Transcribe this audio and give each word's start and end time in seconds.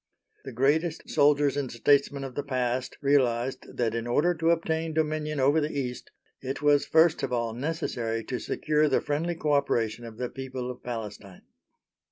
The 0.45 0.51
greatest 0.51 1.07
soldiers 1.11 1.55
and 1.55 1.71
statesmen 1.71 2.23
of 2.23 2.33
the 2.33 2.41
past 2.41 2.97
realised 3.01 3.67
that 3.77 3.93
in 3.93 4.07
order 4.07 4.33
to 4.33 4.49
obtain 4.49 4.95
dominion 4.95 5.39
over 5.39 5.61
the 5.61 5.69
East 5.77 6.09
it 6.41 6.59
was 6.59 6.87
first 6.87 7.21
of 7.21 7.31
all 7.31 7.53
necessary 7.53 8.23
to 8.23 8.39
secure 8.39 8.89
the 8.89 8.99
friendly 8.99 9.35
co 9.35 9.51
operation 9.53 10.03
of 10.03 10.17
the 10.17 10.27
people 10.27 10.71
of 10.71 10.81
Palestine. 10.81 11.43